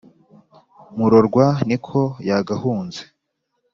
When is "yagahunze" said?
2.27-3.01